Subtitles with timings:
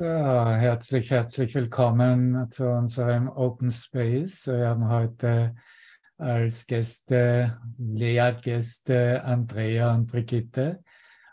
[0.00, 4.46] So, herzlich, herzlich willkommen zu unserem Open Space.
[4.46, 5.54] Wir haben heute
[6.16, 10.82] als Gäste, Lehrgäste Andrea und Brigitte.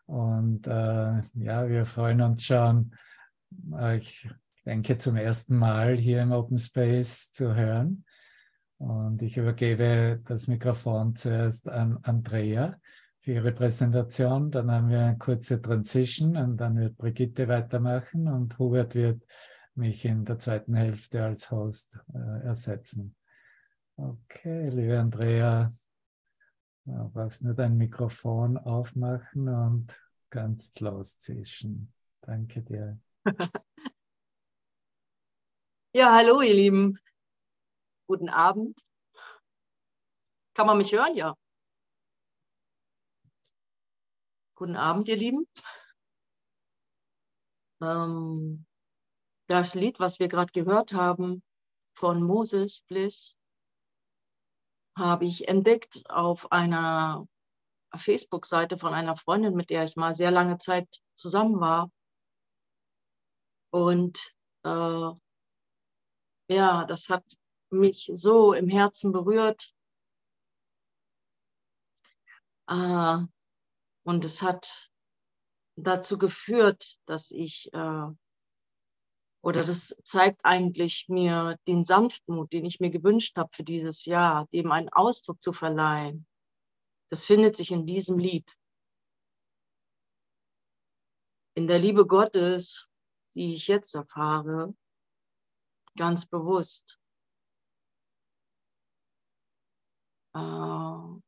[0.06, 2.94] Und äh, ja, wir freuen uns schon,
[3.72, 8.04] euch, ich denke, zum ersten Mal hier im Open Space zu hören.
[8.80, 12.78] Und ich übergebe das Mikrofon zuerst an Andrea
[13.28, 14.52] Ihre Präsentation.
[14.52, 19.24] Dann haben wir eine kurze Transition und dann wird Brigitte weitermachen und Hubert wird
[19.76, 23.16] mich in der zweiten Hälfte als Host äh, ersetzen.
[23.96, 25.70] Okay, liebe Andrea,
[26.86, 31.94] du brauchst nur dein Mikrofon aufmachen und ganz loszischen.
[32.22, 33.00] Danke dir.
[35.94, 37.00] Ja, hallo ihr Lieben.
[38.06, 38.80] Guten Abend.
[40.54, 41.16] Kann man mich hören?
[41.16, 41.36] Ja.
[44.58, 45.48] Guten Abend, ihr Lieben.
[47.80, 48.66] Ähm,
[49.46, 51.44] das Lied, was wir gerade gehört haben
[51.94, 53.38] von Moses Bliss,
[54.98, 57.28] habe ich entdeckt auf einer
[57.96, 61.92] Facebook-Seite von einer Freundin, mit der ich mal sehr lange Zeit zusammen war.
[63.70, 64.18] Und
[64.64, 65.12] äh,
[66.50, 67.24] ja, das hat
[67.70, 69.72] mich so im Herzen berührt.
[72.68, 73.20] Äh,
[74.08, 74.90] und es hat
[75.76, 78.08] dazu geführt, dass ich, äh,
[79.42, 84.48] oder das zeigt eigentlich mir den Sanftmut, den ich mir gewünscht habe für dieses Jahr,
[84.48, 86.26] dem einen Ausdruck zu verleihen.
[87.10, 88.50] Das findet sich in diesem Lied.
[91.56, 92.88] In der Liebe Gottes,
[93.34, 94.74] die ich jetzt erfahre,
[95.98, 96.98] ganz bewusst.
[100.34, 101.27] Äh,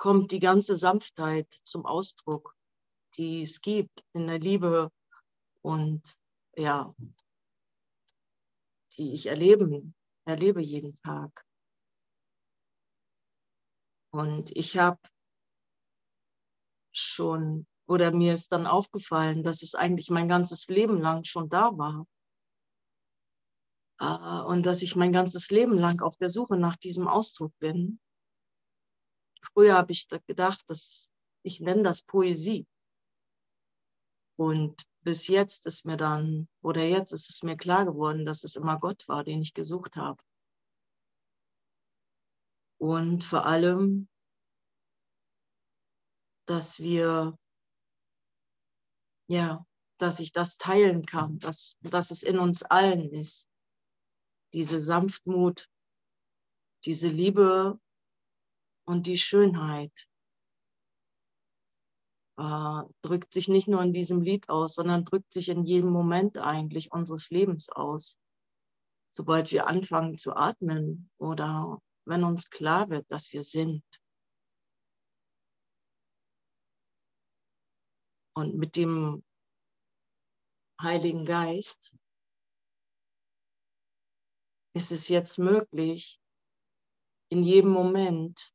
[0.00, 2.56] kommt die ganze Sanftheit zum Ausdruck,
[3.18, 4.90] die es gibt in der Liebe
[5.62, 6.02] und
[6.56, 6.94] ja,
[8.96, 9.94] die ich erleben,
[10.24, 11.44] erlebe jeden Tag.
[14.10, 14.98] Und ich habe
[16.92, 21.76] schon, oder mir ist dann aufgefallen, dass es eigentlich mein ganzes Leben lang schon da
[21.76, 22.06] war.
[24.00, 28.00] Äh, und dass ich mein ganzes Leben lang auf der Suche nach diesem Ausdruck bin.
[29.42, 31.10] Früher habe ich gedacht, dass
[31.42, 32.66] ich nenne das Poesie.
[34.36, 38.56] Und bis jetzt ist mir dann, oder jetzt ist es mir klar geworden, dass es
[38.56, 40.22] immer Gott war, den ich gesucht habe.
[42.78, 44.08] Und vor allem,
[46.46, 47.38] dass wir,
[49.28, 49.66] ja,
[49.98, 53.46] dass ich das teilen kann, dass, dass es in uns allen ist.
[54.54, 55.68] Diese Sanftmut,
[56.84, 57.78] diese Liebe
[58.90, 60.08] und die Schönheit
[62.38, 66.38] äh, drückt sich nicht nur in diesem Lied aus, sondern drückt sich in jedem Moment
[66.38, 68.18] eigentlich unseres Lebens aus.
[69.10, 73.84] Sobald wir anfangen zu atmen oder wenn uns klar wird, dass wir sind.
[78.34, 79.22] Und mit dem
[80.82, 81.94] Heiligen Geist
[84.74, 86.20] ist es jetzt möglich,
[87.28, 88.52] in jedem Moment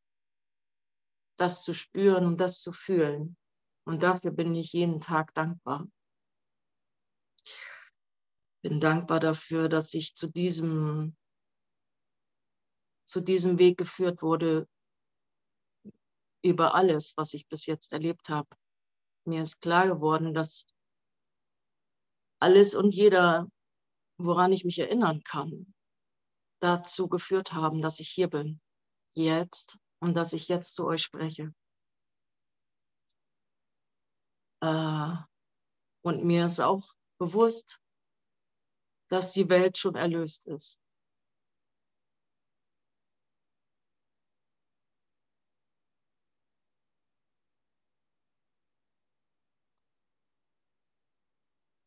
[1.38, 3.38] das zu spüren und das zu fühlen.
[3.86, 5.88] Und dafür bin ich jeden Tag dankbar.
[8.62, 11.16] Bin dankbar dafür, dass ich zu diesem,
[13.06, 14.68] zu diesem Weg geführt wurde
[16.44, 18.50] über alles, was ich bis jetzt erlebt habe.
[19.26, 20.66] Mir ist klar geworden, dass
[22.40, 23.50] alles und jeder,
[24.18, 25.74] woran ich mich erinnern kann,
[26.60, 28.60] dazu geführt haben, dass ich hier bin,
[29.14, 31.54] jetzt und dass ich jetzt zu euch spreche.
[34.62, 35.16] Äh,
[36.02, 37.80] und mir ist auch bewusst,
[39.10, 40.80] dass die Welt schon erlöst ist.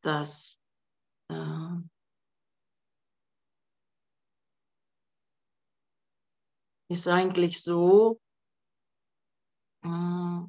[0.02, 0.58] Dass
[1.28, 1.67] äh,
[6.88, 8.20] ist eigentlich so,
[9.82, 10.40] äh,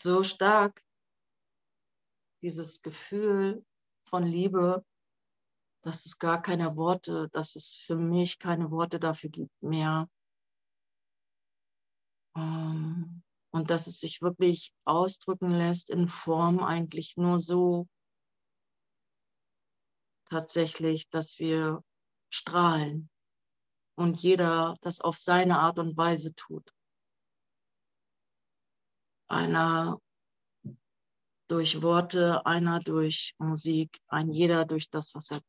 [0.00, 0.82] so stark,
[2.42, 3.64] dieses Gefühl
[4.06, 4.84] von Liebe,
[5.82, 10.08] dass es gar keine Worte, dass es für mich keine Worte dafür gibt mehr.
[12.36, 17.86] Ähm, und dass es sich wirklich ausdrücken lässt in Form eigentlich nur so,
[20.28, 21.82] tatsächlich, dass wir
[22.30, 23.08] strahlen.
[23.96, 26.72] und jeder das auf seine Art und Weise tut.
[29.28, 30.00] Einer
[31.48, 35.42] durch Worte, einer durch Musik, ein jeder durch das, was er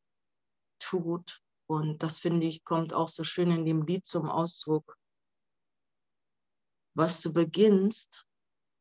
[0.78, 1.40] tut.
[1.66, 4.96] Und das finde ich, kommt auch so schön in dem Lied zum Ausdruck.
[6.94, 8.26] Was du beginnst,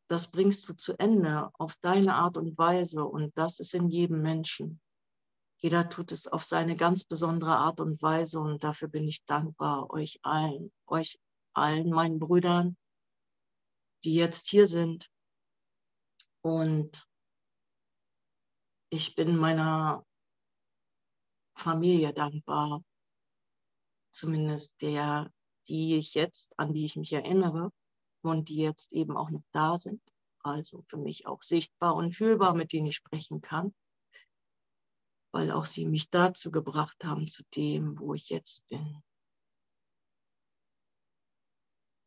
[0.08, 3.04] das bringst du zu Ende auf deine Art und Weise.
[3.04, 4.80] Und das ist in jedem Menschen.
[5.66, 8.40] Jeder tut es auf seine ganz besondere Art und Weise.
[8.40, 11.20] Und dafür bin ich dankbar euch allen, euch
[11.54, 12.78] allen, meinen Brüdern,
[14.04, 15.10] die jetzt hier sind.
[16.44, 17.08] Und
[18.92, 20.06] ich bin meiner
[21.56, 22.84] Familie dankbar,
[24.12, 25.32] zumindest der,
[25.68, 27.72] die ich jetzt, an die ich mich erinnere
[28.22, 30.04] und die jetzt eben auch noch da sind.
[30.44, 33.74] Also für mich auch sichtbar und fühlbar, mit denen ich sprechen kann,
[35.36, 39.04] weil auch sie mich dazu gebracht haben, zu dem, wo ich jetzt bin.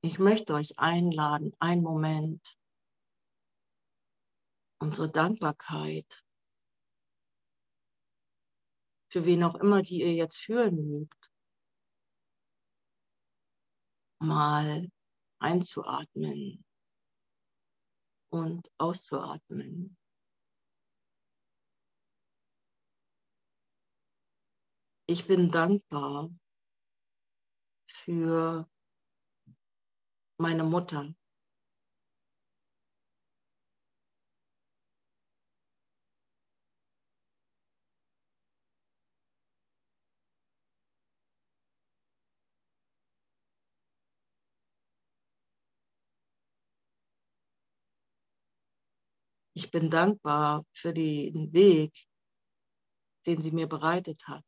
[0.02, 2.58] Ich möchte euch einladen, einen Moment
[4.80, 6.24] unsere Dankbarkeit
[9.12, 11.30] für wen auch immer, die ihr jetzt fühlen mögt,
[14.20, 14.90] mal
[15.38, 16.64] einzuatmen
[18.30, 19.97] und auszuatmen.
[25.10, 26.28] Ich bin dankbar
[27.86, 28.68] für
[30.36, 31.14] meine Mutter,
[49.54, 51.92] Ich bin dankbar für den Weg,
[53.26, 54.47] den sie mir bereitet hat.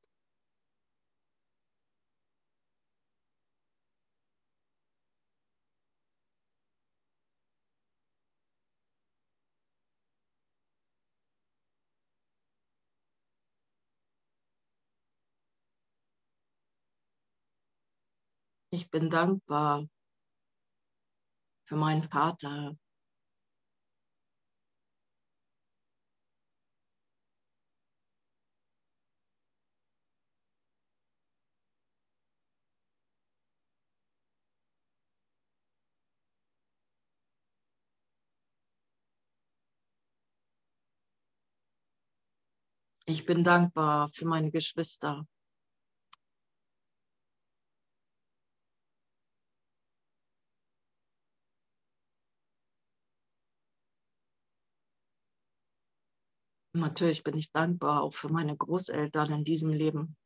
[18.80, 19.86] Ich bin dankbar
[21.66, 22.74] für meinen Vater,
[43.06, 45.26] Ich bin dankbar für meine Geschwister.
[56.72, 60.16] Natürlich bin ich dankbar auch für meine Großeltern in diesem Leben.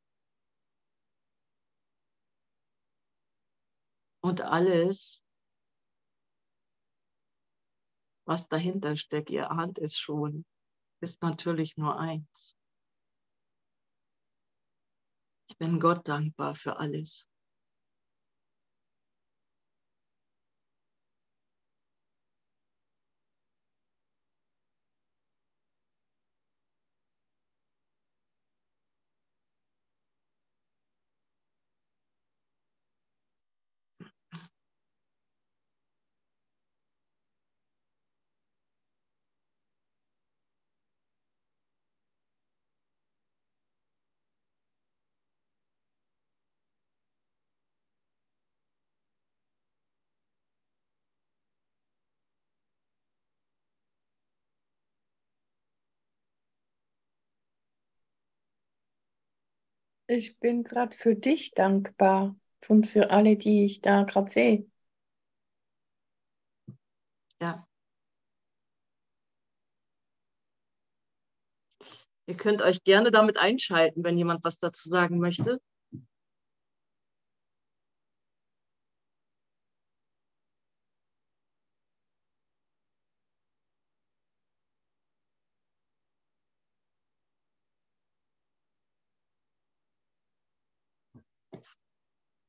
[4.22, 5.22] Und alles,
[8.26, 10.44] was dahinter steckt, ihr ahnt es schon,
[11.02, 12.56] ist natürlich nur eins.
[15.48, 17.26] Ich bin Gott dankbar für alles.
[60.06, 62.36] Ich bin gerade für dich dankbar
[62.68, 64.66] und für alle, die ich da gerade sehe.
[67.40, 67.66] Ja.
[72.26, 75.60] Ihr könnt euch gerne damit einschalten, wenn jemand was dazu sagen möchte.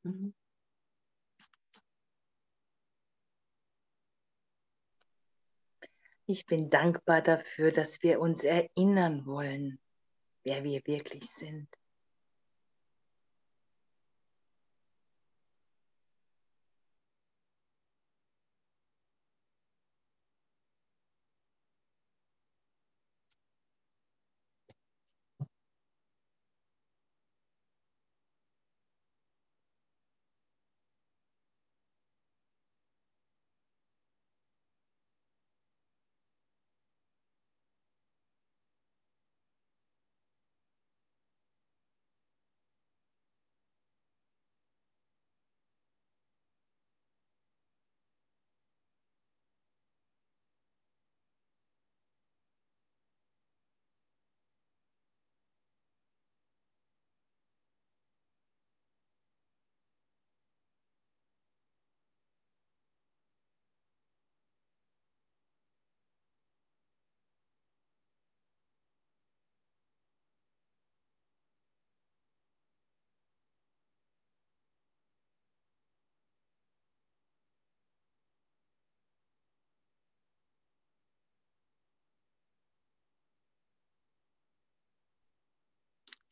[0.05, 0.33] Mhm.
[6.27, 9.79] Ich bin dankbar dafür, dass wir uns erinnern wollen,
[10.43, 11.67] wer wir wirklich sind.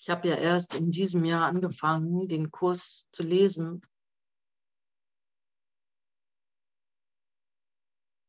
[0.04, 3.82] Ich habe ja erst in diesem Jahr angefangen, den Kurs zu lesen.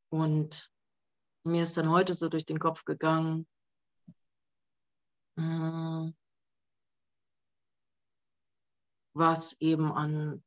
[0.08, 0.72] Und
[1.42, 3.48] mir ist dann heute so durch den Kopf gegangen,
[5.36, 6.12] äh,
[9.14, 10.44] was eben an,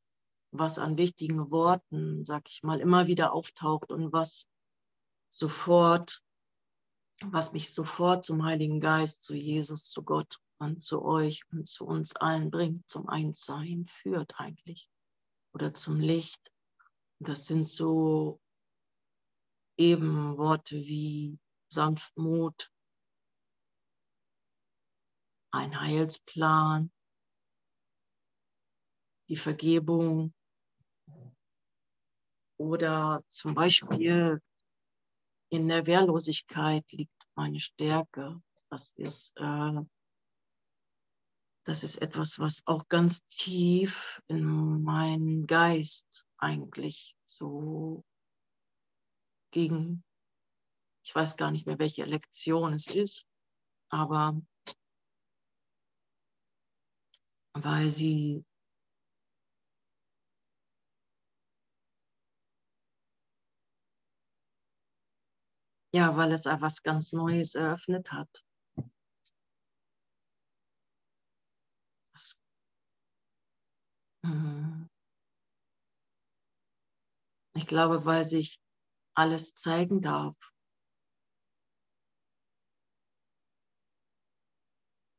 [0.50, 4.48] was an wichtigen Worten, sag ich mal, immer wieder auftaucht und was
[5.28, 6.24] sofort,
[7.22, 11.86] was mich sofort zum Heiligen Geist, zu Jesus, zu Gott und zu euch und zu
[11.86, 14.90] uns allen bringt, zum Einssein führt eigentlich
[15.52, 16.52] oder zum Licht.
[17.20, 18.40] Das sind so
[19.76, 21.38] eben Worte wie
[21.68, 22.70] Sanftmut,
[25.50, 26.90] ein Heilsplan,
[29.28, 30.34] die Vergebung
[32.56, 34.40] oder zum Beispiel
[35.50, 38.42] in der Wehrlosigkeit liegt meine Stärke.
[38.70, 39.80] Das ist, äh,
[41.68, 48.06] das ist etwas, was auch ganz tief in meinen Geist eigentlich so
[49.50, 50.02] gegen,
[51.04, 53.26] ich weiß gar nicht mehr, welche Lektion es ist,
[53.90, 54.40] aber
[57.52, 58.46] weil sie
[65.92, 68.42] ja, weil es etwas ganz Neues eröffnet hat.
[72.12, 74.10] Das, hm.
[77.54, 78.60] Ich glaube, weil sich
[79.14, 80.36] alles zeigen darf.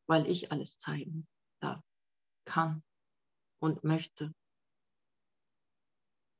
[0.07, 1.27] Weil ich alles zeigen
[1.59, 1.83] darf,
[2.45, 2.83] kann
[3.59, 4.33] und möchte.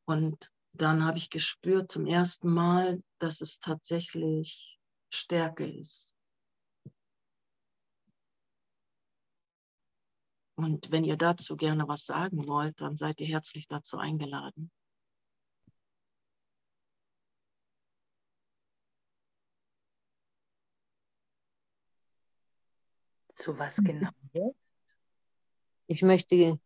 [0.05, 4.79] Und dann habe ich gespürt zum ersten Mal, dass es tatsächlich
[5.13, 6.15] Stärke ist.
[10.60, 14.70] Und wenn ihr dazu gerne was sagen wollt, dann seid ihr herzlich dazu eingeladen.
[23.36, 24.60] Zu was genau jetzt?
[25.88, 26.60] Ich möchte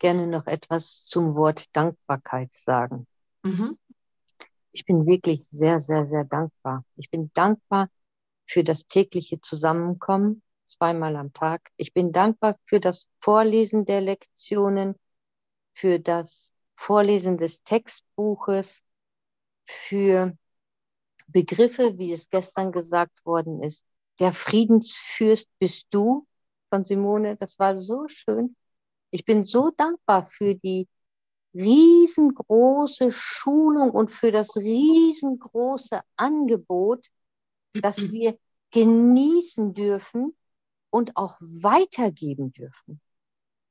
[0.00, 3.06] gerne noch etwas zum Wort Dankbarkeit sagen.
[3.44, 3.78] Mhm.
[4.72, 6.84] Ich bin wirklich sehr, sehr, sehr dankbar.
[6.96, 7.90] Ich bin dankbar
[8.44, 11.70] für das tägliche Zusammenkommen, zweimal am Tag.
[11.76, 14.96] Ich bin dankbar für das Vorlesen der Lektionen,
[15.74, 18.82] für das Vorlesen des Textbuches,
[19.66, 20.36] für
[21.28, 23.84] Begriffe, wie es gestern gesagt worden ist,
[24.18, 26.26] der Friedensfürst bist du
[26.70, 27.36] von Simone.
[27.36, 28.56] Das war so schön.
[29.10, 30.88] Ich bin so dankbar für die
[31.54, 37.06] riesengroße Schulung und für das riesengroße Angebot,
[37.74, 38.38] das wir
[38.70, 40.36] genießen dürfen
[40.90, 43.00] und auch weitergeben dürfen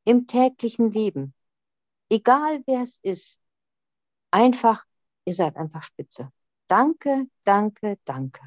[0.04, 1.34] im täglichen Leben.
[2.10, 3.40] Egal wer es ist,
[4.32, 4.86] einfach,
[5.26, 6.32] ihr seid einfach spitze.
[6.68, 8.42] Danke, danke, danke.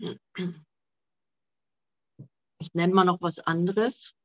[0.00, 0.18] Ich
[2.74, 4.16] nenne mal noch was anderes.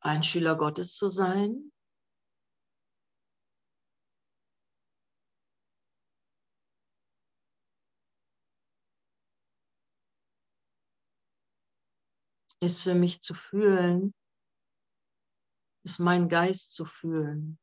[0.00, 1.72] Ein Schüler Gottes zu sein.
[12.62, 14.12] Ist für mich zu fühlen,
[15.82, 17.58] ist mein Geist zu fühlen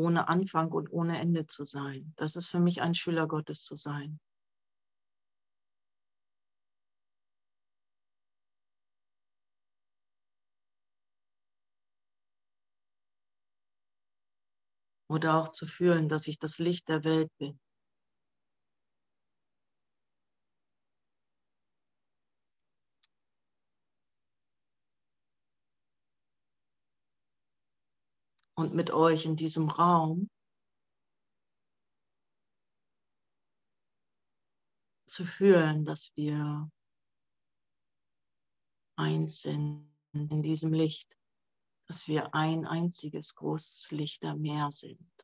[0.00, 2.14] ohne Anfang und ohne Ende zu sein.
[2.16, 4.18] Das ist für mich ein Schüler Gottes zu sein.
[15.10, 17.60] Oder auch zu fühlen, dass ich das Licht der Welt bin.
[28.70, 30.30] Und mit euch in diesem Raum
[35.06, 36.70] zu fühlen, dass wir
[38.96, 41.16] eins sind in diesem Licht,
[41.88, 45.19] dass wir ein einziges großes Lichtermeer sind.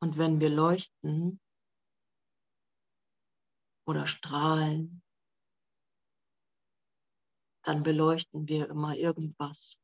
[0.00, 1.40] Und wenn wir leuchten
[3.86, 5.02] oder strahlen,
[7.64, 9.82] dann beleuchten wir immer irgendwas.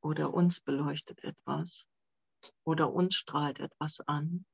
[0.00, 1.88] Oder uns beleuchtet etwas.
[2.64, 4.46] Oder uns strahlt etwas an.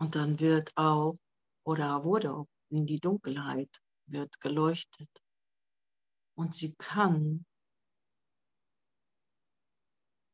[0.00, 1.18] Und dann wird auch
[1.62, 5.10] oder wurde auch in die Dunkelheit wird geleuchtet.
[6.34, 7.44] Und sie kann,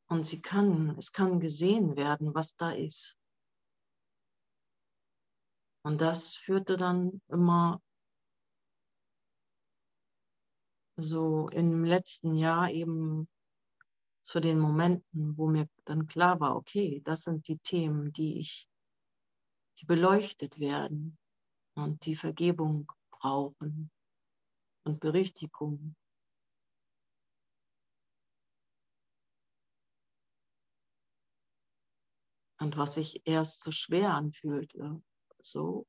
[0.09, 3.17] und sie kann, es kann gesehen werden, was da ist.
[5.83, 7.83] Und das führte dann immer
[10.97, 13.29] so im letzten Jahr eben
[14.23, 18.69] zu den Momenten, wo mir dann klar war, okay, das sind die Themen, die ich
[19.79, 21.19] die beleuchtet werden
[21.75, 23.91] und die Vergebung brauchen
[24.85, 25.97] und Berichtigung.
[32.59, 35.03] Und was sich erst so schwer anfühlte,
[35.41, 35.87] so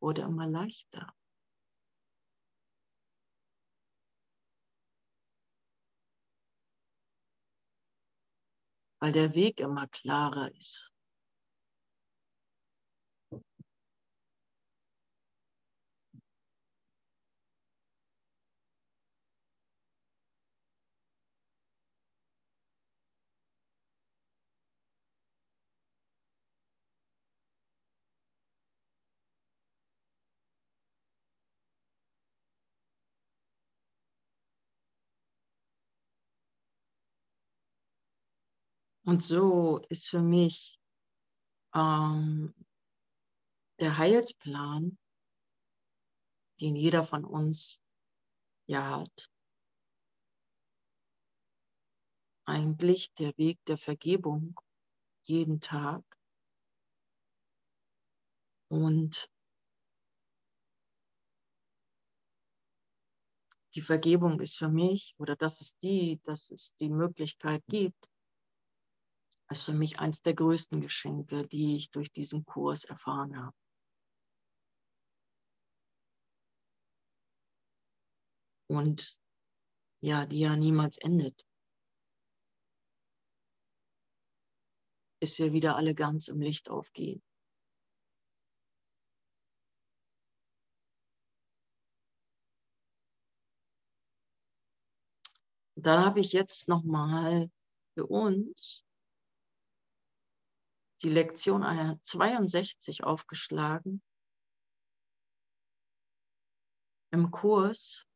[0.00, 1.14] wurde immer leichter.
[9.00, 10.92] Weil der Weg immer klarer ist.
[39.08, 40.78] Und so ist für mich
[41.74, 42.54] ähm,
[43.80, 44.98] der Heilsplan,
[46.60, 47.80] den jeder von uns
[48.66, 49.30] ja hat,
[52.44, 54.60] eigentlich der Weg der Vergebung
[55.24, 56.04] jeden Tag.
[58.70, 59.30] Und
[63.74, 68.10] die Vergebung ist für mich, oder dass es die, dass es die Möglichkeit gibt,
[69.50, 73.56] ist für mich eines der größten Geschenke, die ich durch diesen Kurs erfahren habe.
[78.70, 79.18] Und
[80.00, 81.44] ja, die ja niemals endet.
[85.20, 87.22] Bis wir wieder alle ganz im Licht aufgehen.
[95.76, 97.50] Dann habe ich jetzt nochmal
[97.94, 98.84] für uns
[101.02, 101.62] die Lektion
[102.02, 104.02] 62 aufgeschlagen.
[107.10, 108.06] Im Kurs,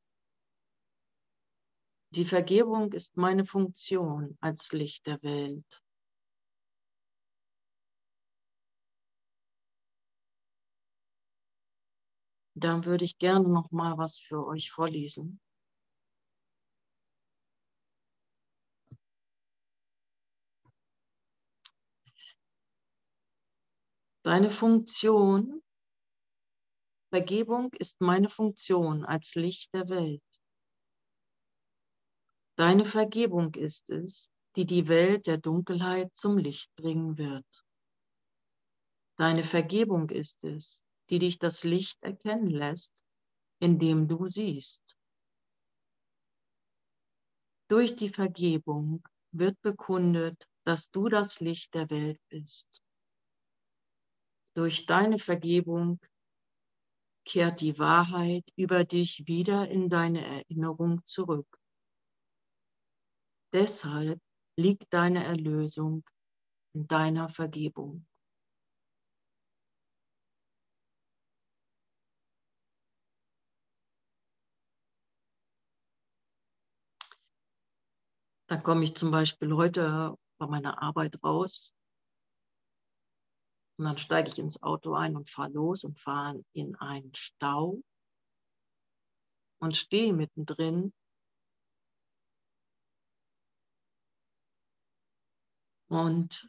[2.11, 5.83] die Vergebung ist meine Funktion als Licht der Welt.
[12.55, 15.40] Dann würde ich gerne noch mal was für euch vorlesen.
[24.25, 25.63] Deine Funktion,
[27.11, 30.23] Vergebung ist meine Funktion als Licht der Welt.
[32.57, 37.47] Deine Vergebung ist es, die die Welt der Dunkelheit zum Licht bringen wird.
[39.19, 43.03] Deine Vergebung ist es, die dich das Licht erkennen lässt,
[43.61, 44.97] in dem du siehst.
[47.69, 52.82] Durch die Vergebung wird bekundet, dass du das Licht der Welt bist.
[54.55, 55.99] Durch deine Vergebung
[57.25, 61.47] kehrt die Wahrheit über dich wieder in deine Erinnerung zurück.
[63.55, 64.21] Deshalb
[64.57, 66.05] liegt deine Erlösung
[66.75, 68.07] in deiner Vergebung.
[78.49, 81.73] Dann komme ich zum Beispiel heute bei meiner Arbeit raus
[83.83, 87.83] und dann steige ich ins Auto ein und fahre los und fahre in einen Stau
[89.59, 90.92] und stehe mittendrin
[95.88, 96.49] und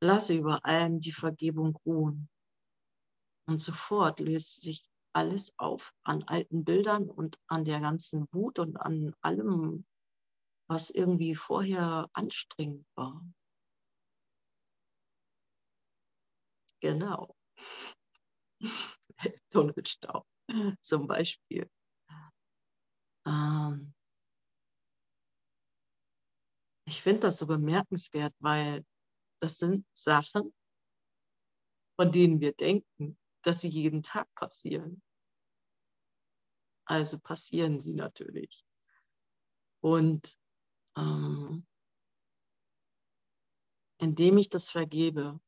[0.00, 2.30] lasse über allem die Vergebung ruhen.
[3.46, 8.78] Und sofort löst sich alles auf an alten Bildern und an der ganzen Wut und
[8.78, 9.84] an allem,
[10.68, 13.22] was irgendwie vorher anstrengend war.
[16.82, 17.36] Genau.
[19.50, 20.26] Tunnelstau
[20.80, 21.70] zum Beispiel.
[23.24, 23.94] Ähm
[26.84, 28.84] ich finde das so bemerkenswert, weil
[29.40, 30.52] das sind Sachen,
[31.96, 35.00] von denen wir denken, dass sie jeden Tag passieren.
[36.84, 38.66] Also passieren sie natürlich.
[39.80, 40.36] Und
[40.96, 41.64] ähm,
[43.98, 45.40] indem ich das vergebe,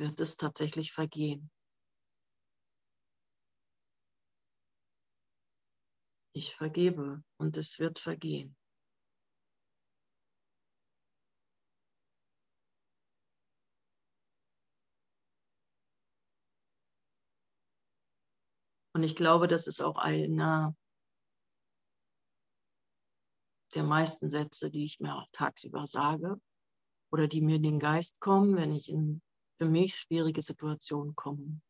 [0.00, 1.50] wird es tatsächlich vergehen.
[6.32, 8.56] Ich vergebe und es wird vergehen.
[18.94, 20.74] Und ich glaube, das ist auch einer
[23.74, 26.40] der meisten Sätze, die ich mir tagsüber sage
[27.12, 29.20] oder die mir in den Geist kommen, wenn ich in
[29.60, 31.60] für mich schwierige Situationen komme.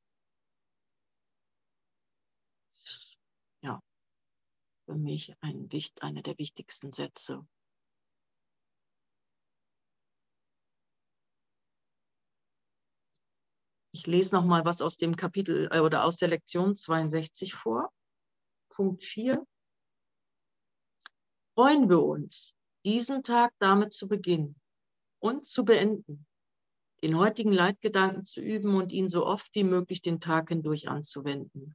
[3.62, 3.82] Ja,
[4.84, 5.68] für mich ein,
[6.00, 7.44] einer der wichtigsten Sätze.
[13.92, 17.92] Ich lese noch mal was aus dem Kapitel äh, oder aus der Lektion 62 vor.
[18.68, 19.44] Punkt 4.
[21.56, 24.54] Freuen wir uns, diesen Tag damit zu beginnen
[25.18, 26.24] und zu beenden,
[27.02, 31.74] den heutigen Leitgedanken zu üben und ihn so oft wie möglich den Tag hindurch anzuwenden.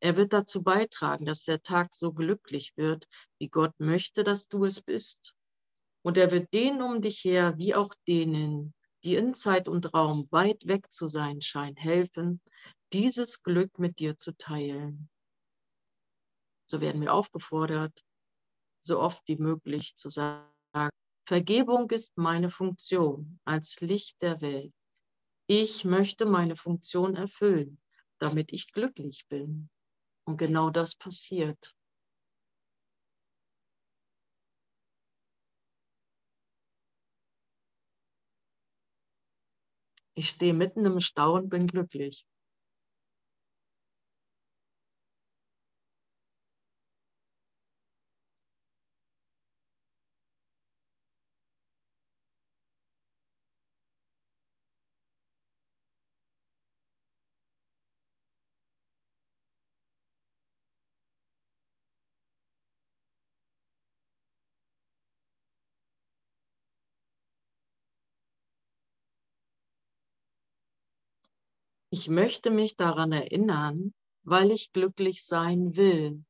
[0.00, 4.64] Er wird dazu beitragen, dass der Tag so glücklich wird, wie Gott möchte, dass du
[4.64, 5.34] es bist.
[6.02, 10.28] Und er wird denen um dich her, wie auch denen, die in Zeit und Raum
[10.30, 12.40] weit weg zu sein scheinen, helfen,
[12.92, 15.08] dieses Glück mit dir zu teilen.
[16.66, 18.04] So werden wir aufgefordert,
[18.80, 20.90] so oft wie möglich zu sagen,
[21.26, 24.72] Vergebung ist meine Funktion als Licht der Welt.
[25.48, 27.80] Ich möchte meine Funktion erfüllen,
[28.20, 29.68] damit ich glücklich bin.
[30.24, 31.74] Und genau das passiert.
[40.14, 42.24] Ich stehe mitten im Stau und bin glücklich.
[71.98, 76.26] Ich möchte mich daran erinnern, weil ich glücklich sein will.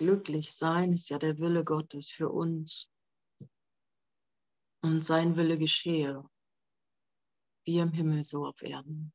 [0.00, 2.90] Glücklich sein ist ja der Wille Gottes für uns.
[4.82, 6.24] Und sein Wille geschehe,
[7.66, 9.12] wie im Himmel so auf Erden.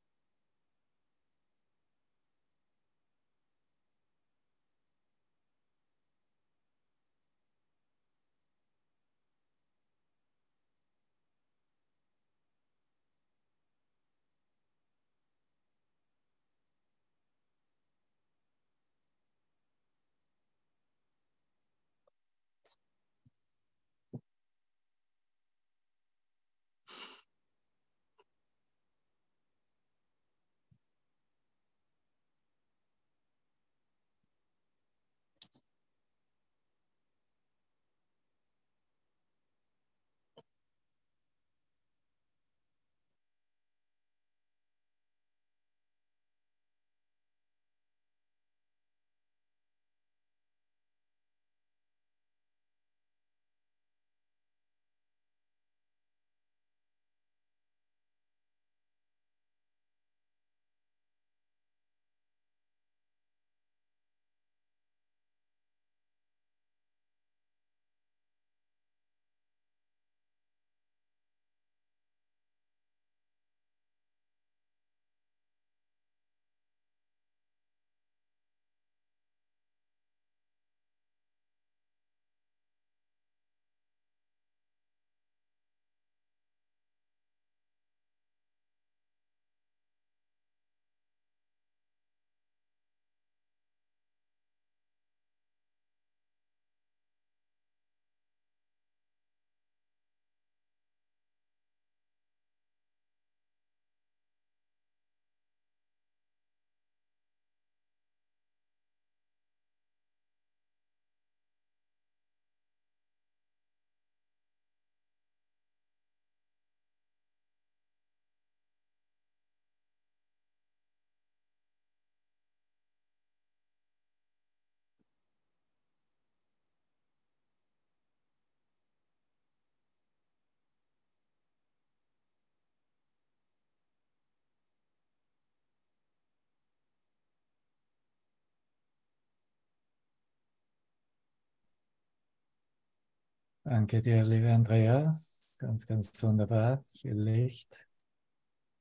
[143.68, 145.12] Danke dir, liebe Andrea.
[145.58, 146.84] Ganz, ganz wunderbar.
[147.02, 147.76] Viel Licht.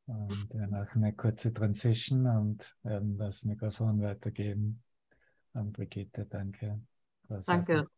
[0.05, 4.79] Und wir machen eine kurze Transition und werden das Mikrofon weitergeben
[5.55, 6.27] an Brigitte.
[6.27, 6.83] Danke.
[7.47, 7.88] Danke.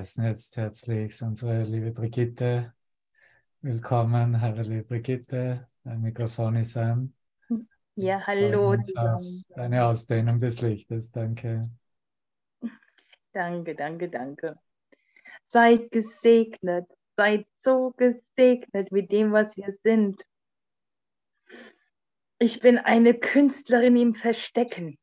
[0.00, 2.72] Heißen jetzt herzlich unsere liebe Brigitte
[3.60, 7.12] Willkommen, hallo liebe Brigitte, dein Mikrofon ist an.
[7.96, 8.78] Ja, hallo.
[9.56, 11.68] Eine Ausdehnung des Lichtes, danke.
[13.32, 14.58] Danke, danke, danke.
[15.48, 16.86] Seid gesegnet,
[17.18, 20.24] seid so gesegnet mit dem, was wir sind.
[22.38, 24.98] Ich bin eine Künstlerin im Verstecken,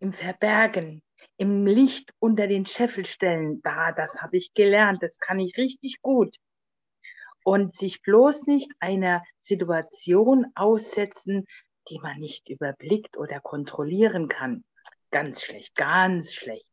[0.00, 1.03] im Verbergen,
[1.36, 3.60] im Licht unter den Scheffelstellen.
[3.62, 6.36] Da, das habe ich gelernt, das kann ich richtig gut
[7.44, 11.46] und sich bloß nicht einer Situation aussetzen,
[11.88, 14.64] die man nicht überblickt oder kontrollieren kann.
[15.10, 16.66] Ganz schlecht, ganz schlecht.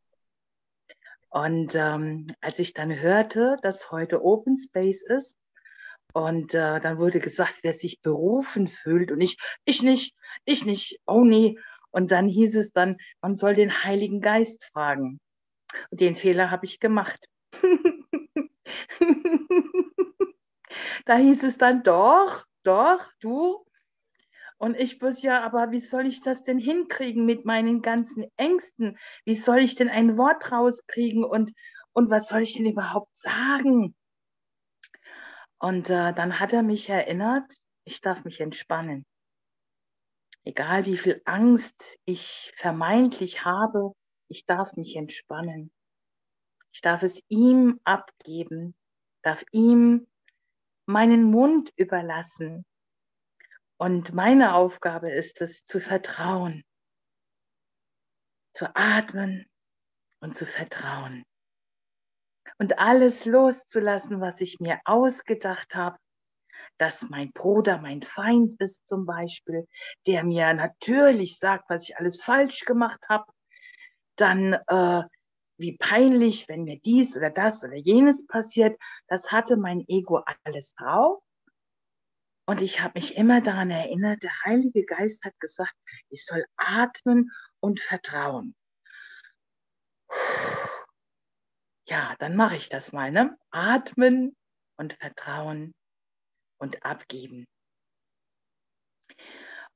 [1.29, 5.37] Und ähm, als ich dann hörte, dass heute Open Space ist,
[6.13, 10.99] und äh, dann wurde gesagt, wer sich berufen fühlt, und ich, ich nicht, ich nicht,
[11.05, 11.57] oh nee.
[11.91, 15.19] Und dann hieß es dann, man soll den Heiligen Geist fragen.
[15.89, 17.27] Und den Fehler habe ich gemacht.
[21.05, 23.65] Da hieß es dann, doch, doch, du.
[24.57, 28.97] Und ich muss ja, aber wie soll ich das denn hinkriegen mit meinen ganzen Ängsten?
[29.25, 31.51] Wie soll ich denn ein Wort rauskriegen und,
[31.93, 33.95] und was soll ich denn überhaupt sagen?
[35.57, 37.51] Und äh, dann hat er mich erinnert,
[37.85, 39.05] ich darf mich entspannen.
[40.43, 43.93] Egal wie viel Angst ich vermeintlich habe,
[44.27, 45.71] ich darf mich entspannen.
[46.73, 48.75] Ich darf es ihm abgeben,
[49.21, 50.07] darf ihm
[50.85, 52.65] meinen Mund überlassen.
[53.77, 56.63] Und meine Aufgabe ist es, zu vertrauen,
[58.53, 59.49] zu atmen
[60.21, 61.23] und zu vertrauen.
[62.57, 65.97] Und alles loszulassen, was ich mir ausgedacht habe,
[66.77, 69.67] dass mein Bruder mein Feind ist zum Beispiel,
[70.07, 73.25] der mir natürlich sagt, was ich alles falsch gemacht habe,
[74.15, 75.03] dann äh,
[75.57, 78.79] wie peinlich, wenn mir dies oder das oder jenes passiert.
[79.07, 81.23] Das hatte mein Ego alles drauf.
[82.47, 85.75] Und ich habe mich immer daran erinnert, der Heilige Geist hat gesagt,
[86.09, 88.55] ich soll atmen und vertrauen.
[91.87, 93.11] Ja, dann mache ich das mal.
[93.11, 93.37] Ne?
[93.51, 94.35] Atmen
[94.77, 95.73] und vertrauen
[96.61, 97.47] und abgeben.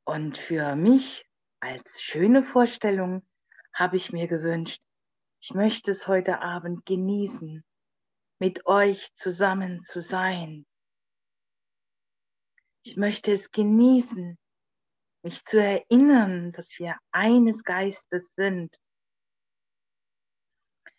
[0.05, 1.25] Und für mich
[1.59, 3.27] als schöne Vorstellung
[3.73, 4.81] habe ich mir gewünscht,
[5.41, 7.65] ich möchte es heute Abend genießen,
[8.39, 10.65] mit euch zusammen zu sein.
[12.83, 14.37] Ich möchte es genießen,
[15.23, 18.79] mich zu erinnern, dass wir eines Geistes sind.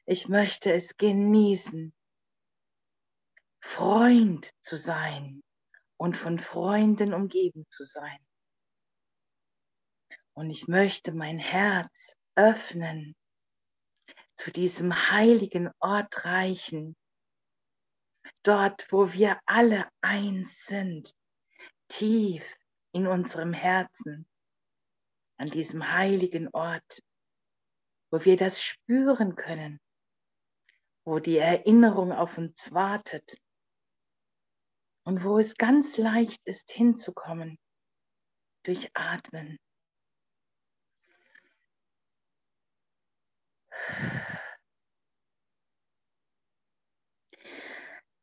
[0.05, 1.95] Ich möchte es genießen,
[3.61, 5.43] Freund zu sein
[5.97, 8.19] und von Freunden umgeben zu sein.
[10.35, 13.17] Und ich möchte mein Herz öffnen
[14.37, 16.95] zu diesem heiligen Ort reichen,
[18.43, 21.15] dort, wo wir alle eins sind,
[21.89, 22.45] tief
[22.93, 24.29] in unserem Herzen,
[25.39, 27.03] an diesem heiligen Ort,
[28.11, 29.81] wo wir das spüren können,
[31.05, 33.39] wo die Erinnerung auf uns wartet
[35.07, 37.59] und wo es ganz leicht ist hinzukommen
[38.65, 39.57] durch Atmen.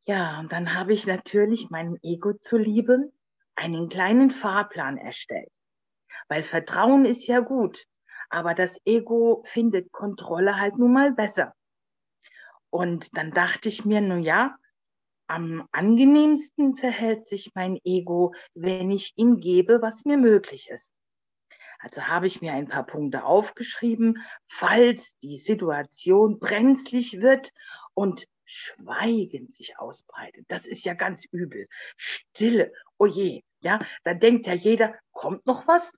[0.06, 3.10] Ja, und dann habe ich natürlich meinem Ego zuliebe
[3.56, 5.50] einen kleinen Fahrplan erstellt.
[6.28, 7.86] Weil Vertrauen ist ja gut,
[8.28, 11.54] aber das Ego findet Kontrolle halt nun mal besser.
[12.68, 14.58] Und dann dachte ich mir, nun ja,
[15.26, 20.92] am angenehmsten verhält sich mein Ego, wenn ich ihm gebe, was mir möglich ist.
[21.78, 27.52] Also habe ich mir ein paar Punkte aufgeschrieben, falls die Situation brenzlig wird
[27.94, 30.44] und Schweigen sich ausbreitet.
[30.48, 31.66] Das ist ja ganz übel.
[31.96, 32.72] Stille.
[32.98, 35.92] Oh je, ja, da denkt ja jeder, kommt noch was?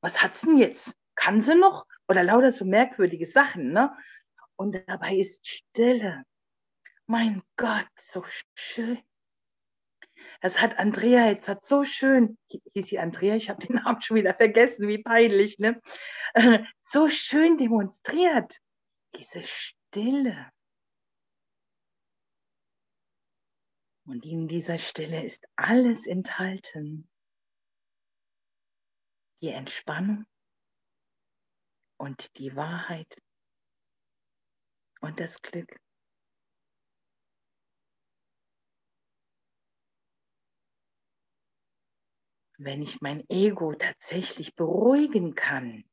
[0.00, 0.92] Was hat's denn jetzt?
[1.14, 1.86] Kann sie noch?
[2.08, 3.96] Oder lauter so merkwürdige Sachen, ne?
[4.56, 6.24] Und dabei ist Stille.
[7.12, 8.98] Mein Gott, so schön.
[10.40, 12.38] Das hat Andrea jetzt hat so schön,
[12.72, 15.78] hieß sie Andrea, ich habe den Namen schon wieder vergessen, wie peinlich, ne?
[16.80, 18.56] So schön demonstriert.
[19.14, 20.50] Diese Stille.
[24.06, 27.10] Und in dieser Stille ist alles enthalten.
[29.42, 30.24] Die Entspannung
[31.98, 33.22] und die Wahrheit
[35.02, 35.78] und das Glück.
[42.64, 45.84] Wenn ich mein Ego tatsächlich beruhigen kann,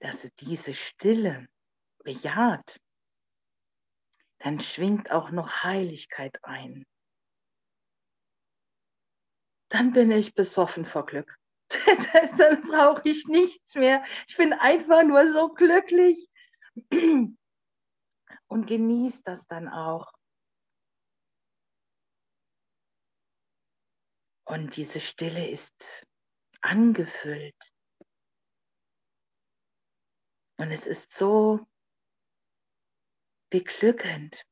[0.00, 1.48] dass es diese Stille
[2.04, 2.78] bejaht,
[4.40, 6.84] dann schwingt auch noch Heiligkeit ein.
[9.70, 11.38] Dann bin ich besoffen vor Glück.
[12.38, 14.04] dann brauche ich nichts mehr.
[14.28, 16.28] Ich bin einfach nur so glücklich
[18.46, 20.15] und genieße das dann auch.
[24.46, 26.06] Und diese Stille ist
[26.60, 27.56] angefüllt.
[30.56, 31.66] Und es ist so
[33.50, 34.44] beglückend.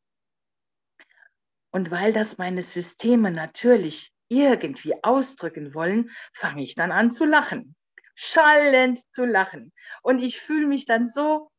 [1.71, 7.77] Und weil das meine Systeme natürlich irgendwie ausdrücken wollen, fange ich dann an zu lachen,
[8.15, 9.73] schallend zu lachen.
[10.03, 11.51] Und ich fühle mich dann so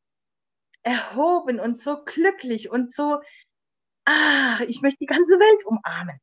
[0.84, 3.22] erhoben und so glücklich und so,
[4.06, 6.20] ah, ich möchte die ganze Welt umarmen.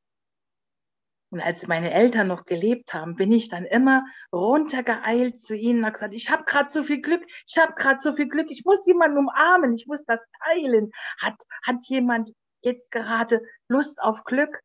[1.33, 4.05] Und als meine Eltern noch gelebt haben, bin ich dann immer
[4.35, 8.01] runtergeeilt zu ihnen und habe gesagt, ich habe gerade so viel Glück, ich habe gerade
[8.01, 10.93] so viel Glück, ich muss jemanden umarmen, ich muss das teilen.
[11.19, 14.61] Hat, hat jemand jetzt gerade Lust auf Glück?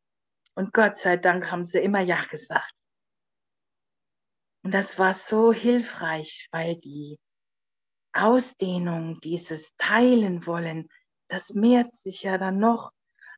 [0.55, 2.73] Und Gott sei Dank haben sie immer Ja gesagt.
[4.65, 7.17] Und das war so hilfreich, weil die
[8.11, 10.89] Ausdehnung, dieses Teilen wollen,
[11.29, 12.91] das mehrt sich ja dann noch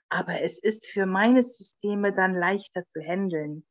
[0.09, 3.65] aber es ist für meine Systeme dann leichter zu handeln,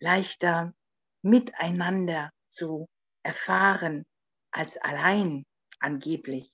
[0.00, 0.74] leichter
[1.22, 2.88] miteinander zu
[3.22, 4.04] erfahren
[4.50, 5.46] als allein
[5.78, 6.52] angeblich.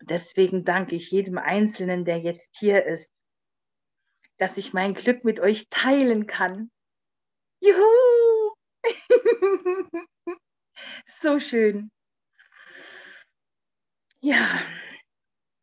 [0.00, 3.10] Und deswegen danke ich jedem Einzelnen, der jetzt hier ist,
[4.38, 6.70] dass ich mein Glück mit euch teilen kann.
[7.60, 8.54] Juhu!
[11.06, 11.90] so schön.
[14.20, 14.62] Ja,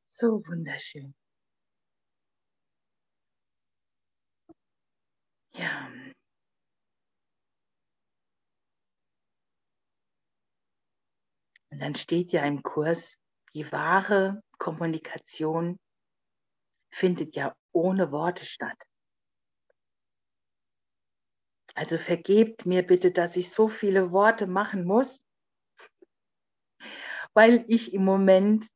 [0.07, 1.15] so wunderschön.
[5.57, 5.89] Ja.
[11.71, 13.17] Und dann steht ja im Kurs,
[13.53, 15.79] die wahre Kommunikation
[16.93, 18.77] findet ja ohne Worte statt.
[21.75, 25.23] Also vergebt mir bitte, dass ich so viele Worte machen muss,
[27.33, 28.67] weil ich im Moment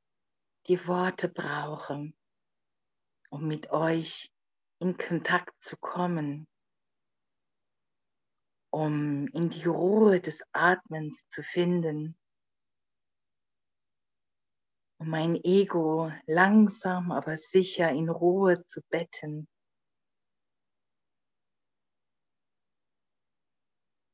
[0.67, 2.11] die Worte brauche,
[3.32, 4.32] um mit euch
[4.79, 6.47] in Kontakt zu kommen
[8.72, 12.17] um in die Ruhe des Atmens zu finden,
[14.99, 19.47] um mein Ego langsam aber sicher in Ruhe zu betten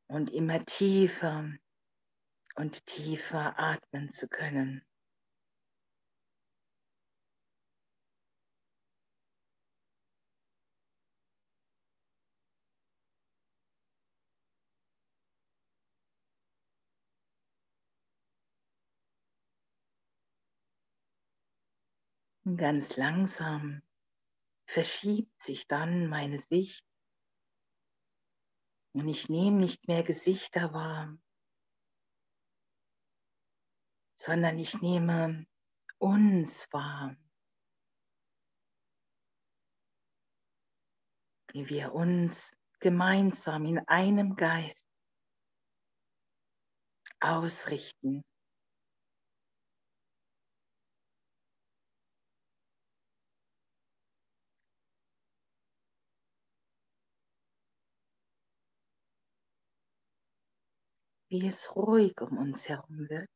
[0.07, 1.51] und immer tiefer
[2.55, 4.83] und tiefer atmen zu können.
[22.47, 23.81] Und ganz langsam
[24.69, 26.81] verschiebt sich dann meine Sicht.
[28.93, 31.17] Und ich nehme nicht mehr Gesichter wahr,
[34.15, 35.45] sondern ich nehme
[35.97, 37.17] uns wahr,
[41.51, 44.87] wie wir uns gemeinsam in einem Geist
[47.19, 48.23] ausrichten
[61.29, 63.29] wie es ruhig um uns herum wird.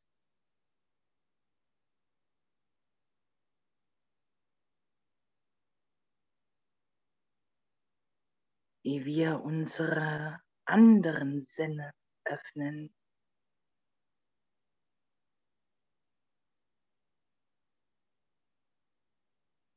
[8.83, 11.93] Wie wir unsere anderen Sinne
[12.25, 12.93] öffnen.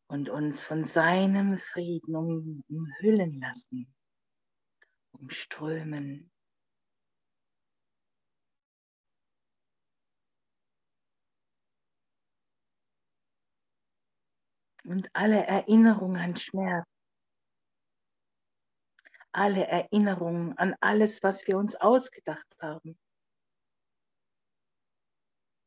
[0.08, 3.92] Und uns von seinem Frieden um, umhüllen lassen,
[5.10, 6.33] umströmen.
[14.84, 16.86] Und alle Erinnerungen an Schmerz
[19.34, 22.98] alle Erinnerungen an alles, was wir uns ausgedacht haben,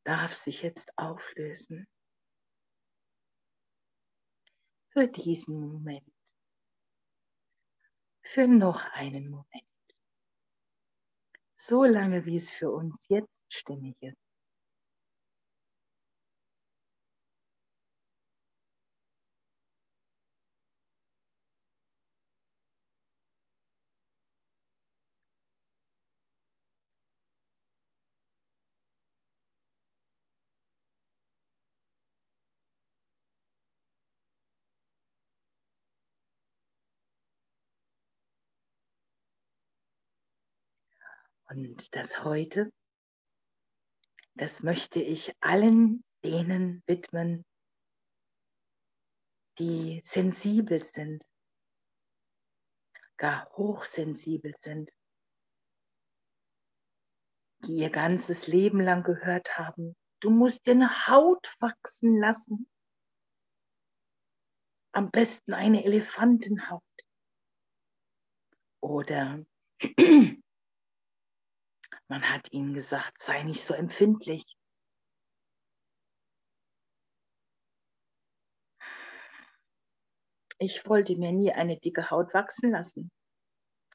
[0.06, 1.86] darf sich jetzt auflösen.
[4.94, 6.10] Für diesen Moment.
[8.24, 9.66] Für noch einen Moment.
[11.58, 14.27] So lange, wie es für uns jetzt stimmig ist.
[41.50, 42.72] Und das heute,
[44.36, 47.46] das möchte ich allen denen widmen,
[49.58, 51.24] die sensibel sind,
[53.18, 54.92] gar hochsensibel sind,
[57.66, 62.70] die ihr ganzes Leben lang gehört haben, du musst deine Haut wachsen lassen.
[64.92, 66.84] Am besten eine Elefantenhaut.
[68.82, 69.44] Oder
[72.08, 74.44] man hat ihnen gesagt, sei nicht so empfindlich.
[80.60, 83.12] Ich wollte mir nie eine dicke Haut wachsen lassen.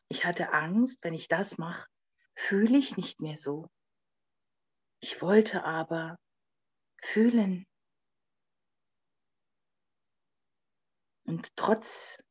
[0.09, 1.89] Ich hatte Angst, wenn ich das mache,
[2.37, 3.69] fühle ich nicht mehr so.
[5.01, 6.17] Ich wollte aber
[7.03, 7.67] fühlen.
[11.25, 12.23] Und trotz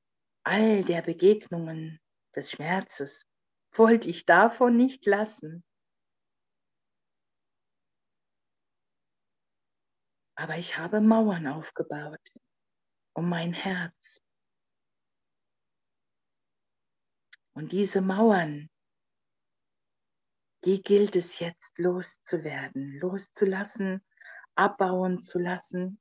[0.43, 1.99] all der Begegnungen
[2.36, 3.26] des Schmerzes
[3.74, 5.63] wollte ich davon nicht lassen.
[10.36, 12.19] Aber ich habe Mauern aufgebaut
[13.13, 14.22] um mein Herz.
[17.53, 18.69] Und diese Mauern,
[20.63, 24.05] die gilt es jetzt loszuwerden, loszulassen,
[24.55, 25.99] abbauen zu lassen,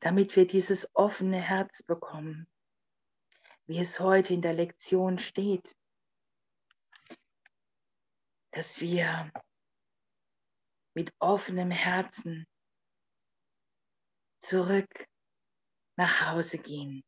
[0.00, 2.48] damit wir dieses offene Herz bekommen,
[3.66, 5.74] wie es heute in der Lektion steht,
[8.54, 9.32] dass wir
[10.96, 12.46] mit offenem Herzen
[14.40, 15.08] zurück
[15.98, 17.02] nach Hause gehen.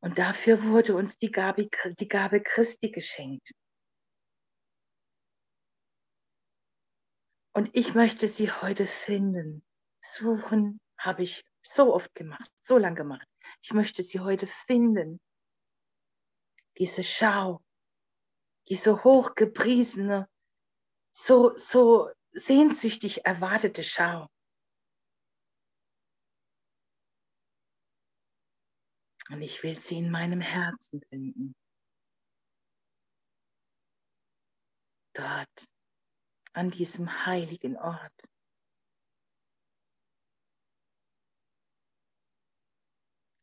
[0.00, 1.68] Und dafür wurde uns die Gabe,
[1.98, 3.50] die Gabe Christi geschenkt.
[7.54, 9.66] Und ich möchte sie heute finden.
[10.00, 13.28] Suchen habe ich so oft gemacht, so lange gemacht.
[13.60, 15.20] Ich möchte sie heute finden.
[16.78, 17.60] Diese Schau,
[18.68, 20.28] diese hochgepriesene,
[21.10, 24.28] so, so sehnsüchtig erwartete Schau.
[29.30, 31.54] Und ich will sie in meinem Herzen finden.
[35.14, 35.64] Dort,
[36.52, 38.14] an diesem heiligen Ort.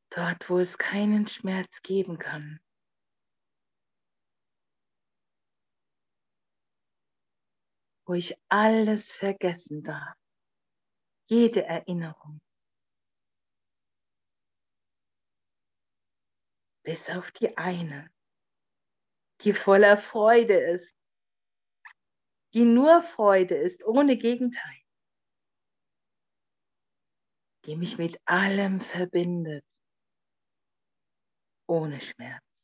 [0.10, 2.65] Dort, wo es keinen Schmerz geben kann.
[8.06, 10.16] Wo ich alles vergessen darf,
[11.28, 12.40] jede Erinnerung,
[16.84, 18.12] bis auf die eine,
[19.42, 20.96] die voller Freude ist,
[22.54, 24.82] die nur Freude ist, ohne Gegenteil,
[27.66, 29.66] die mich mit allem verbindet,
[31.68, 32.55] ohne Schmerz.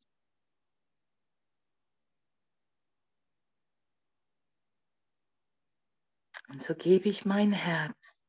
[6.52, 8.20] Und so gebe ich mein Herz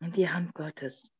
[0.00, 1.12] in die Hand Gottes.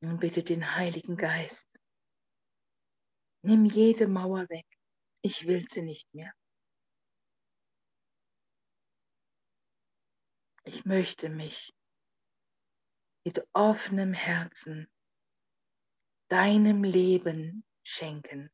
[0.00, 1.68] Und bitte den Heiligen Geist,
[3.44, 4.66] nimm jede Mauer weg.
[5.22, 6.32] Ich will sie nicht mehr.
[10.64, 11.72] Ich möchte mich
[13.24, 14.90] mit offenem Herzen
[16.28, 18.52] deinem Leben schenken.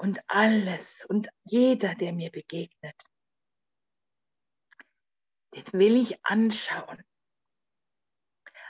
[0.00, 2.96] Und alles und jeder, der mir begegnet,
[5.54, 7.04] den will ich anschauen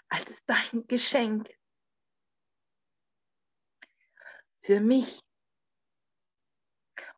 [0.08, 1.48] als dein Geschenk
[4.64, 5.20] für mich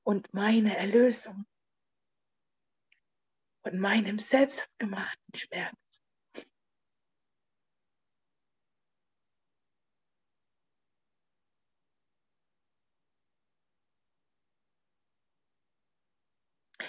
[0.03, 1.47] und meine Erlösung
[3.63, 6.03] und meinem selbstgemachten Schmerz.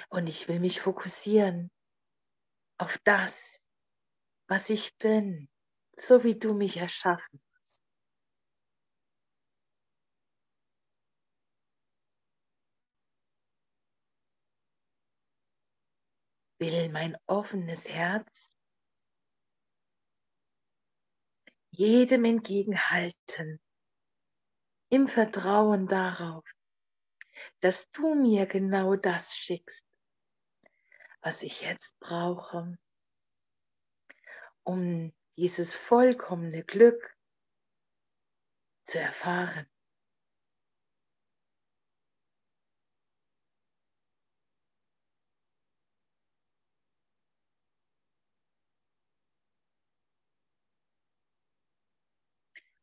[0.09, 1.71] Und ich will mich fokussieren
[2.77, 3.61] auf das,
[4.47, 5.49] was ich bin,
[5.97, 7.81] so wie du mich erschaffen hast.
[16.59, 18.55] Will mein offenes Herz
[21.75, 23.59] jedem entgegenhalten,
[24.89, 26.45] im Vertrauen darauf,
[27.63, 29.87] dass du mir genau das schickst,
[31.21, 32.77] was ich jetzt brauche,
[34.63, 37.17] um dieses vollkommene Glück
[38.85, 39.65] zu erfahren.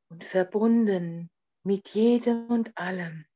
[0.09, 1.31] Und verbunden
[1.65, 3.30] mit jedem und allem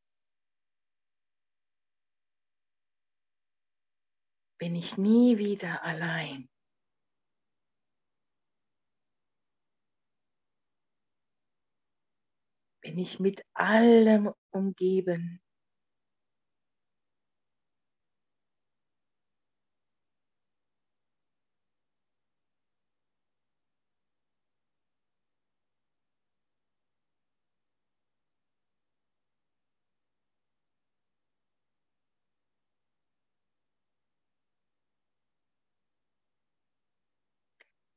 [4.59, 6.49] bin ich nie wieder allein.
[12.83, 15.44] Bin ich mit allem umgeben.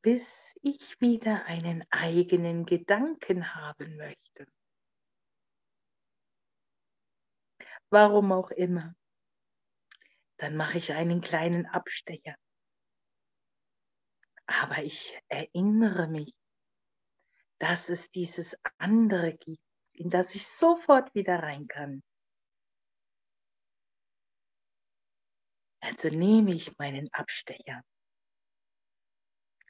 [0.02, 4.48] Bis ich wieder einen eigenen Gedanken haben möchte.
[7.90, 8.96] Warum auch immer.
[10.38, 12.36] Dann mache ich einen kleinen Abstecher.
[14.46, 16.34] Aber ich erinnere mich,
[17.60, 22.04] dass es dieses andere gibt, in das ich sofort wieder rein kann.
[25.82, 27.84] Also nehme ich meinen Abstecher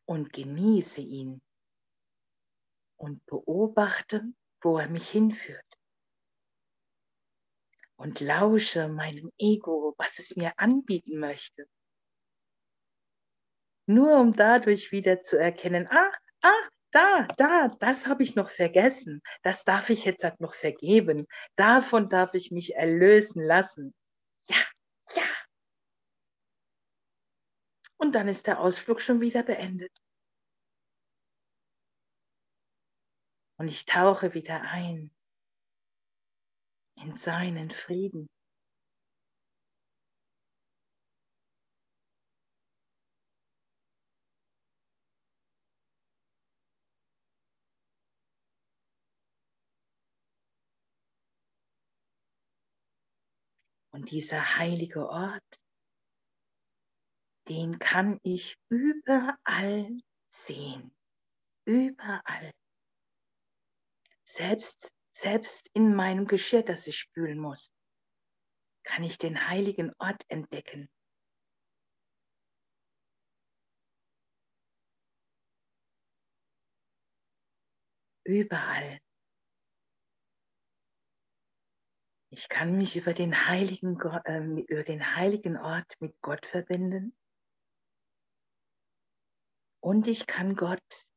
[0.07, 1.41] und genieße ihn
[2.95, 4.23] und beobachte,
[4.61, 5.65] wo er mich hinführt.
[7.97, 11.67] Und lausche meinem Ego, was es mir anbieten möchte.
[13.87, 19.21] Nur um dadurch wieder zu erkennen, ah, ah, da, da, das habe ich noch vergessen.
[19.43, 21.27] Das darf ich jetzt halt noch vergeben.
[21.55, 23.93] Davon darf ich mich erlösen lassen.
[24.47, 24.63] Ja,
[25.15, 25.23] ja,
[27.97, 29.91] und dann ist der Ausflug schon wieder beendet.
[33.59, 35.11] Und ich tauche wieder ein
[36.95, 38.27] in seinen Frieden.
[53.91, 55.59] Und dieser heilige Ort,
[57.47, 59.97] den kann ich überall
[60.29, 60.95] sehen.
[61.65, 62.51] Überall.
[64.23, 67.71] Selbst, selbst in meinem Geschirr, das ich spülen muss,
[68.83, 70.89] kann ich den heiligen Ort entdecken.
[78.23, 78.99] Überall.
[82.29, 87.16] Ich kann mich über den heiligen, äh, über den heiligen Ort mit Gott verbinden.
[89.79, 91.07] Und ich kann Gott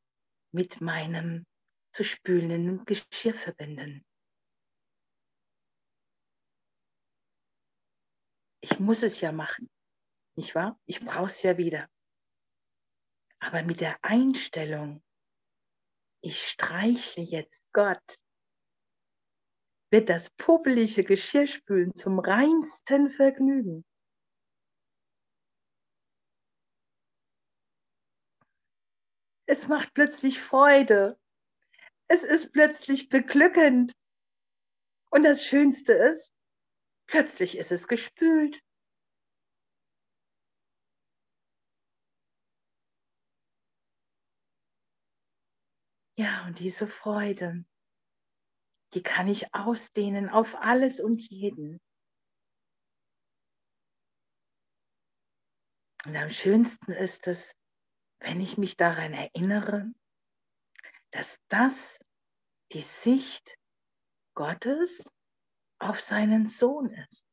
[0.53, 1.47] mit meinem
[1.93, 4.05] zu spülenden Geschirr verbinden.
[8.63, 9.71] Ich muss es ja machen,
[10.37, 10.79] nicht wahr?
[10.87, 11.89] Ich brauche es ja wieder.
[13.41, 15.03] Aber mit der Einstellung,
[16.23, 18.19] ich streichle jetzt Gott,
[19.91, 23.85] wird das puppelige Geschirrspülen zum reinsten Vergnügen.
[29.51, 31.19] Es macht plötzlich Freude.
[32.07, 33.93] Es ist plötzlich beglückend.
[35.11, 36.33] Und das Schönste ist,
[37.09, 38.61] plötzlich ist es gespült.
[46.17, 47.65] Ja, und diese Freude,
[48.95, 51.81] die kann ich ausdehnen auf alles und jeden.
[56.07, 57.60] Und am schönsten ist es,
[58.21, 59.93] wenn ich mich daran erinnere,
[61.11, 61.99] dass das
[62.73, 63.57] die Sicht
[64.35, 65.03] Gottes
[65.81, 67.25] auf seinen Sohn ist.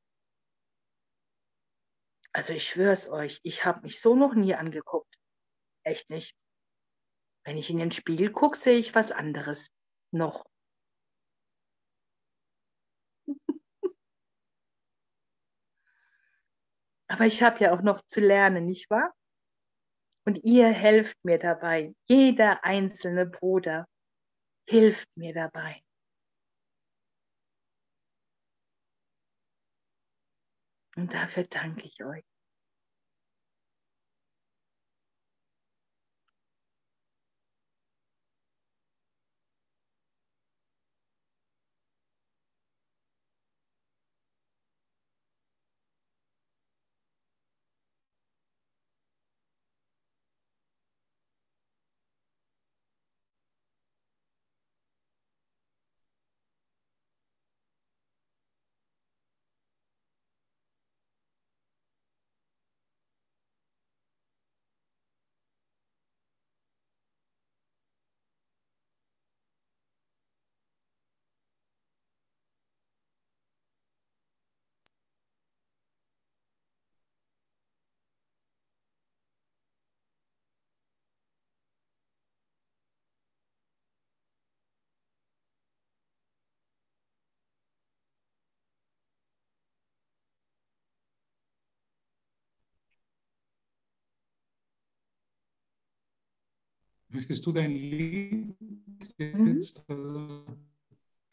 [2.33, 5.15] Also ich schwöre es euch, ich habe mich so noch nie angeguckt.
[5.83, 6.35] Echt nicht.
[7.45, 9.69] Wenn ich in den Spiegel gucke, sehe ich was anderes.
[10.11, 10.45] Noch.
[17.07, 19.16] Aber ich habe ja auch noch zu lernen, nicht wahr?
[20.27, 21.95] Und ihr helft mir dabei.
[22.09, 23.87] Jeder einzelne Bruder
[24.67, 25.81] hilft mir dabei.
[30.97, 32.25] Und dafür danke ich euch.
[97.17, 98.55] Möchtest du dein Lied
[99.17, 99.55] Mhm.
[99.55, 99.83] jetzt?
[99.89, 100.43] äh,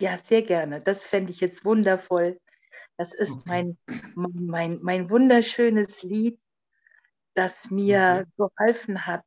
[0.00, 0.80] Ja, sehr gerne.
[0.80, 2.40] Das fände ich jetzt wundervoll.
[2.96, 3.42] Das ist Okay.
[3.46, 3.78] mein,
[4.14, 6.40] mein, mein, mein wunderschönes Lied,
[7.34, 9.26] das mir geholfen hat,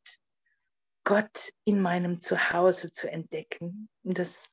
[1.04, 3.88] Gott in meinem Zuhause zu entdecken.
[4.02, 4.48] Und das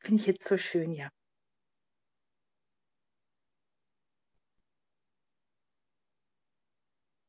[0.00, 1.10] finde ich jetzt so schön, ja.